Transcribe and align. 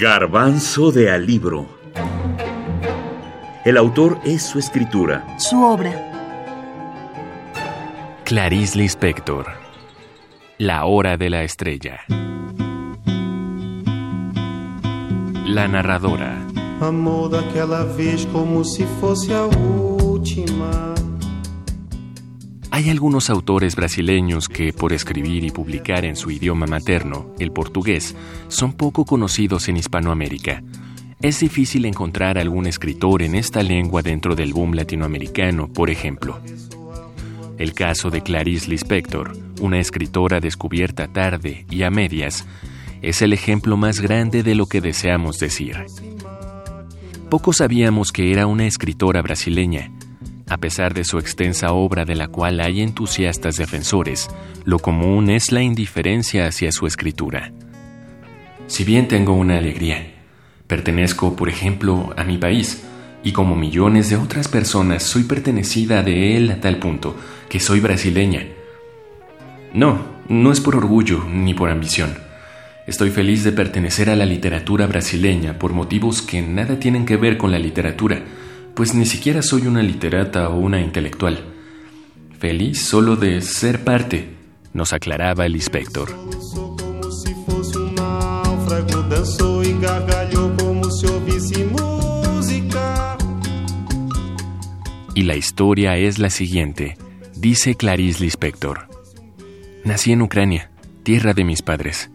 Garbanzo 0.00 0.92
de 0.92 1.10
Alibro. 1.10 1.66
El 3.64 3.76
autor 3.76 4.20
es 4.24 4.44
su 4.44 4.60
escritura. 4.60 5.26
Su 5.40 5.60
obra. 5.60 5.90
Clarice 8.24 8.78
Lispector. 8.78 9.46
La 10.56 10.84
hora 10.84 11.16
de 11.16 11.30
la 11.30 11.42
estrella. 11.42 11.98
La 15.44 15.66
narradora. 15.66 16.46
Amor 16.80 17.30
daquela 17.30 17.82
vez 17.82 18.24
como 18.26 18.62
si 18.62 18.84
fosse 19.00 19.34
a 19.34 19.46
última. 19.46 20.94
Hay 22.78 22.90
algunos 22.90 23.28
autores 23.28 23.74
brasileños 23.74 24.48
que, 24.48 24.72
por 24.72 24.92
escribir 24.92 25.42
y 25.42 25.50
publicar 25.50 26.04
en 26.04 26.14
su 26.14 26.30
idioma 26.30 26.68
materno, 26.68 27.34
el 27.40 27.50
portugués, 27.50 28.14
son 28.46 28.72
poco 28.72 29.04
conocidos 29.04 29.68
en 29.68 29.78
Hispanoamérica. 29.78 30.62
Es 31.20 31.40
difícil 31.40 31.86
encontrar 31.86 32.38
algún 32.38 32.68
escritor 32.68 33.22
en 33.22 33.34
esta 33.34 33.64
lengua 33.64 34.02
dentro 34.02 34.36
del 34.36 34.52
boom 34.52 34.74
latinoamericano, 34.74 35.66
por 35.66 35.90
ejemplo. 35.90 36.38
El 37.58 37.74
caso 37.74 38.10
de 38.10 38.20
Clarice 38.20 38.70
Lispector, 38.70 39.36
una 39.60 39.80
escritora 39.80 40.38
descubierta 40.38 41.08
tarde 41.08 41.66
y 41.68 41.82
a 41.82 41.90
medias, 41.90 42.46
es 43.02 43.22
el 43.22 43.32
ejemplo 43.32 43.76
más 43.76 43.98
grande 43.98 44.44
de 44.44 44.54
lo 44.54 44.66
que 44.66 44.80
deseamos 44.80 45.40
decir. 45.40 45.84
Poco 47.28 47.52
sabíamos 47.52 48.12
que 48.12 48.30
era 48.30 48.46
una 48.46 48.68
escritora 48.68 49.20
brasileña, 49.20 49.90
a 50.48 50.56
pesar 50.56 50.94
de 50.94 51.04
su 51.04 51.18
extensa 51.18 51.72
obra 51.72 52.04
de 52.04 52.14
la 52.14 52.28
cual 52.28 52.60
hay 52.60 52.80
entusiastas 52.80 53.56
defensores, 53.56 54.28
lo 54.64 54.78
común 54.78 55.30
es 55.30 55.52
la 55.52 55.62
indiferencia 55.62 56.46
hacia 56.46 56.72
su 56.72 56.86
escritura. 56.86 57.52
Si 58.66 58.84
bien 58.84 59.08
tengo 59.08 59.32
una 59.32 59.58
alegría, 59.58 60.14
pertenezco, 60.66 61.36
por 61.36 61.48
ejemplo, 61.48 62.12
a 62.16 62.24
mi 62.24 62.38
país, 62.38 62.84
y 63.22 63.32
como 63.32 63.56
millones 63.56 64.10
de 64.10 64.16
otras 64.16 64.48
personas 64.48 65.02
soy 65.02 65.24
pertenecida 65.24 66.02
de 66.02 66.36
él 66.36 66.50
a 66.50 66.60
tal 66.60 66.78
punto 66.78 67.16
que 67.48 67.60
soy 67.60 67.80
brasileña. 67.80 68.46
No, 69.72 70.06
no 70.28 70.52
es 70.52 70.60
por 70.60 70.76
orgullo 70.76 71.24
ni 71.24 71.54
por 71.54 71.70
ambición. 71.70 72.14
Estoy 72.86 73.10
feliz 73.10 73.44
de 73.44 73.52
pertenecer 73.52 74.08
a 74.08 74.16
la 74.16 74.24
literatura 74.24 74.86
brasileña 74.86 75.58
por 75.58 75.72
motivos 75.72 76.22
que 76.22 76.40
nada 76.40 76.78
tienen 76.78 77.04
que 77.04 77.16
ver 77.16 77.36
con 77.36 77.50
la 77.50 77.58
literatura, 77.58 78.22
pues 78.78 78.94
ni 78.94 79.06
siquiera 79.06 79.42
soy 79.42 79.66
una 79.66 79.82
literata 79.82 80.48
o 80.50 80.56
una 80.56 80.80
intelectual. 80.80 81.36
Feliz 82.38 82.80
solo 82.80 83.16
de 83.16 83.40
ser 83.40 83.82
parte, 83.82 84.36
nos 84.72 84.92
aclaraba 84.92 85.46
el 85.46 85.56
inspector. 85.56 86.08
Y 95.12 95.22
la 95.24 95.34
historia 95.34 95.96
es 95.96 96.20
la 96.20 96.30
siguiente, 96.30 96.96
dice 97.34 97.74
Clarice 97.74 98.22
Lispector. 98.22 98.86
Nací 99.84 100.12
en 100.12 100.22
Ucrania, 100.22 100.70
tierra 101.02 101.34
de 101.34 101.42
mis 101.42 101.62
padres. 101.62 102.10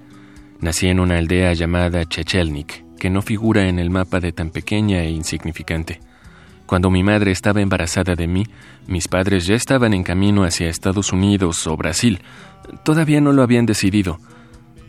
Nací 0.62 0.88
en 0.88 1.02
una 1.02 1.18
aldea 1.18 1.52
llamada 1.52 2.06
Chechelnik, 2.06 2.86
que 2.98 3.10
no 3.10 3.22
figura 3.22 3.68
en 3.68 3.80
el 3.80 3.90
mapa 3.90 4.22
de 4.22 4.32
tan 4.32 4.50
pequeña 4.50 5.04
e 5.04 5.10
insignificante. 5.10 6.00
Cuando 6.74 6.90
mi 6.90 7.04
madre 7.04 7.30
estaba 7.30 7.62
embarazada 7.62 8.16
de 8.16 8.26
mí, 8.26 8.48
mis 8.88 9.08
padres 9.08 9.46
ya 9.46 9.54
estaban 9.54 9.94
en 9.94 10.02
camino 10.02 10.44
hacia 10.44 10.70
Estados 10.70 11.14
Unidos 11.14 11.68
o 11.68 11.78
Brasil. 11.78 12.24
Todavía 12.84 13.22
no 13.22 13.32
lo 13.32 13.44
habían 13.44 13.68
decidido. 13.68 14.18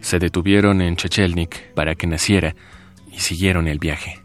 Se 0.00 0.18
detuvieron 0.18 0.80
en 0.80 0.96
Chechelnik 0.96 1.74
para 1.74 1.94
que 1.94 2.06
naciera 2.06 2.56
y 3.12 3.20
siguieron 3.20 3.68
el 3.68 3.80
viaje. 3.80 4.22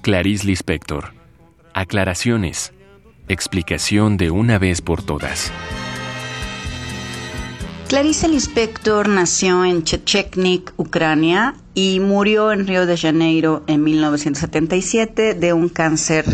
Clarice 0.00 0.46
Lispector. 0.46 1.12
Aclaraciones. 1.74 2.72
Explicación 3.28 4.16
de 4.16 4.30
una 4.30 4.58
vez 4.58 4.80
por 4.80 5.02
todas. 5.02 5.52
Clarice 7.94 8.26
Lispector 8.26 9.08
nació 9.08 9.64
en 9.64 9.84
Chechnik, 9.84 10.72
Ucrania, 10.76 11.54
y 11.74 12.00
murió 12.00 12.50
en 12.50 12.66
Río 12.66 12.86
de 12.86 12.98
Janeiro 12.98 13.62
en 13.68 13.84
1977 13.84 15.34
de 15.34 15.52
un 15.52 15.68
cáncer 15.68 16.24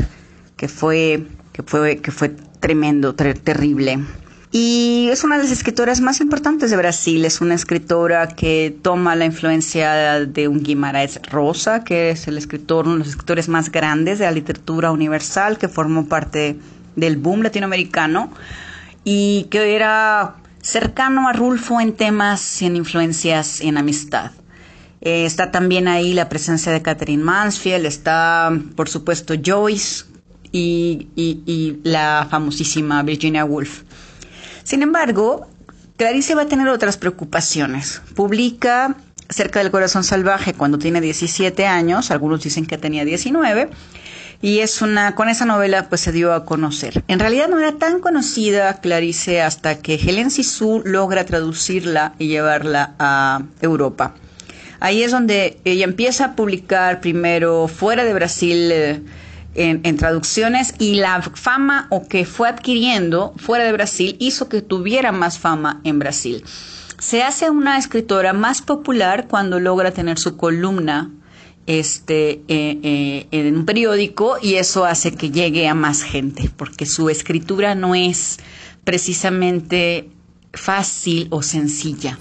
que 0.56 0.69
fue, 0.69 1.26
que 1.53 1.62
fue, 1.62 1.98
que 1.98 2.12
fue 2.12 2.31
tremendo, 2.60 3.15
terrible. 3.15 3.98
Y 4.50 5.09
es 5.12 5.22
una 5.22 5.37
de 5.37 5.43
las 5.43 5.53
escritoras 5.53 6.00
más 6.00 6.22
importantes 6.22 6.71
de 6.71 6.78
Brasil. 6.78 7.26
Es 7.26 7.43
una 7.43 7.56
escritora 7.56 8.28
que 8.28 8.75
toma 8.81 9.15
la 9.15 9.27
influencia 9.27 10.25
de 10.25 10.48
un 10.48 10.62
Guimarães 10.62 11.21
Rosa, 11.31 11.84
que 11.84 12.09
es 12.09 12.27
el 12.27 12.38
escritor, 12.38 12.87
uno 12.87 12.94
de 12.94 12.98
los 13.00 13.09
escritores 13.09 13.50
más 13.50 13.71
grandes 13.71 14.19
de 14.19 14.25
la 14.25 14.32
literatura 14.32 14.92
universal, 14.92 15.59
que 15.59 15.69
formó 15.69 16.06
parte 16.06 16.56
del 16.97 17.19
boom 17.19 17.42
latinoamericano 17.42 18.32
y 19.04 19.47
que 19.50 19.75
era 19.77 20.40
cercano 20.62 21.28
a 21.28 21.32
Rulfo 21.32 21.81
en 21.81 21.94
temas 21.94 22.60
y 22.62 22.66
en 22.66 22.76
influencias 22.76 23.60
y 23.60 23.69
en 23.69 23.78
amistad. 23.78 24.32
Eh, 25.00 25.25
está 25.25 25.50
también 25.50 25.88
ahí 25.88 26.12
la 26.12 26.28
presencia 26.28 26.72
de 26.72 26.82
Catherine 26.82 27.22
Mansfield, 27.22 27.87
está 27.87 28.53
por 28.76 28.88
supuesto 28.88 29.34
Joyce 29.43 30.04
y, 30.53 31.09
y 31.16 31.81
la 31.84 32.26
famosísima 32.31 33.03
Virginia 33.03 33.44
Woolf. 33.44 33.82
Sin 34.62 34.82
embargo, 34.82 35.48
Clarice 35.97 36.34
va 36.34 36.43
a 36.43 36.47
tener 36.48 36.69
otras 36.69 36.97
preocupaciones. 36.97 38.03
Publica 38.15 38.97
Cerca 39.31 39.60
del 39.60 39.71
Corazón 39.71 40.03
Salvaje 40.03 40.54
cuando 40.54 40.77
tiene 40.77 41.00
17 41.00 41.65
años, 41.65 42.10
algunos 42.10 42.42
dicen 42.42 42.66
que 42.66 42.78
tenía 42.78 43.04
19, 43.04 43.71
y 44.43 44.61
es 44.61 44.81
una 44.81 45.15
con 45.15 45.28
esa 45.28 45.45
novela 45.45 45.89
pues 45.89 46.01
se 46.01 46.12
dio 46.12 46.33
a 46.33 46.45
conocer. 46.45 47.05
En 47.09 47.19
realidad 47.19 47.49
no 47.49 47.59
era 47.59 47.73
tan 47.73 48.01
conocida 48.01 48.81
Clarice 48.81 49.43
hasta 49.43 49.78
que 49.78 49.95
Helen 49.95 50.31
Sisu 50.31 50.83
logra 50.84 51.25
traducirla 51.25 52.15
y 52.19 52.28
llevarla 52.28 52.95
a 52.99 53.43
Europa. 53.61 54.15
Ahí 54.81 55.03
es 55.03 55.12
donde 55.12 55.61
ella 55.65 55.84
empieza 55.84 56.25
a 56.25 56.37
publicar 56.37 57.01
primero 57.01 57.69
fuera 57.69 58.03
de 58.05 58.15
Brasil 58.15 58.71
eh, 58.73 59.03
en, 59.55 59.81
en, 59.84 59.97
traducciones 59.99 60.75
y 60.78 60.95
la 60.95 61.21
fama 61.21 61.87
o 61.91 62.09
que 62.09 62.25
fue 62.25 62.49
adquiriendo 62.49 63.34
fuera 63.37 63.65
de 63.65 63.72
Brasil 63.72 64.17
hizo 64.21 64.49
que 64.49 64.62
tuviera 64.62 65.12
más 65.12 65.39
fama 65.39 65.83
en 65.84 65.99
Brasil. 65.99 66.43
Se 66.99 67.22
hace 67.22 67.51
una 67.51 67.77
escritora 67.77 68.33
más 68.33 68.62
popular 68.62 69.27
cuando 69.28 69.61
logra 69.61 69.91
tener 69.91 70.19
su 70.19 70.39
columna 70.39 71.11
este, 71.66 72.41
eh, 72.48 72.78
eh, 72.82 73.26
en 73.31 73.56
un 73.56 73.65
periódico 73.65 74.37
y 74.43 74.54
eso 74.54 74.84
hace 74.84 75.15
que 75.15 75.31
llegue 75.31 75.69
a 75.69 75.75
más 75.75 76.03
gente, 76.03 76.50
porque 76.56 76.87
su 76.87 77.10
escritura 77.10 77.75
no 77.75 77.94
es 77.94 78.38
precisamente 78.84 80.09
fácil 80.53 81.28
o 81.31 81.43
sencilla. 81.43 82.19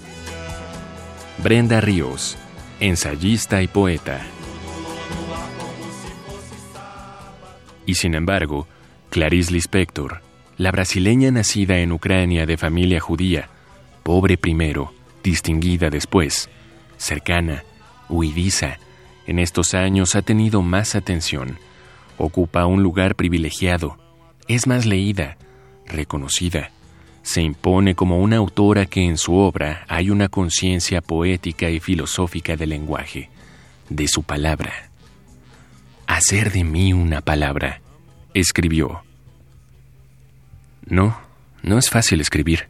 Brenda 1.44 1.82
Ríos, 1.82 2.38
ensayista 2.80 3.62
y 3.62 3.68
poeta. 3.68 4.22
Y 7.86 7.96
sin 7.96 8.14
embargo, 8.14 8.68
Clarice 9.10 9.52
Lispector, 9.52 10.22
la 10.58 10.72
brasileña 10.72 11.32
nacida 11.32 11.80
en 11.80 11.92
Ucrania 11.92 12.46
de 12.46 12.58
familia 12.58 13.00
judía, 13.00 13.50
pobre 14.04 14.38
primero, 14.38 14.94
distinguida 15.24 15.90
después, 15.90 16.50
cercana, 16.98 17.64
huidiza, 18.10 18.78
en 19.30 19.38
estos 19.38 19.76
años 19.76 20.16
ha 20.16 20.24
tenido 20.24 20.64
más 20.64 20.96
atención, 20.96 21.60
ocupa 22.18 22.66
un 22.66 22.82
lugar 22.82 23.14
privilegiado, 23.14 23.96
es 24.48 24.66
más 24.66 24.88
leída, 24.88 25.38
reconocida, 25.86 26.72
se 27.22 27.44
impone 27.44 27.94
como 27.94 28.18
una 28.18 28.38
autora 28.38 28.88
que 28.88 29.06
en 29.06 29.20
su 29.20 29.36
obra 29.36 29.86
hay 29.88 30.10
una 30.10 30.30
conciencia 30.30 31.02
poética 31.02 31.70
y 31.70 31.80
filosófica 31.80 32.56
del 32.56 32.70
lenguaje, 32.70 33.30
de 33.88 34.08
su 34.08 34.24
palabra. 34.24 34.90
Hacer 36.08 36.52
de 36.52 36.64
mí 36.64 36.92
una 36.92 37.22
palabra, 37.22 37.82
escribió. 38.34 39.04
No, 40.88 41.20
no 41.62 41.78
es 41.78 41.92
fácil 41.92 42.20
escribir. 42.20 42.68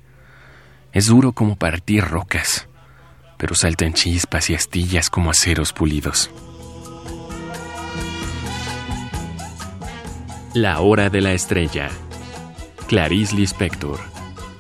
Es 0.92 1.06
duro 1.06 1.32
como 1.32 1.56
partir 1.56 2.04
rocas, 2.04 2.68
pero 3.38 3.56
saltan 3.56 3.94
chispas 3.94 4.50
y 4.50 4.56
astillas 4.56 5.10
como 5.10 5.32
aceros 5.32 5.72
pulidos. 5.72 6.30
La 10.56 10.82
Hora 10.82 11.12
de 11.12 11.22
la 11.22 11.34
Estrella. 11.34 11.90
Clarice 12.88 13.36
Lispector, 13.36 14.00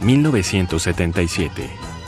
1977. 0.02 1.99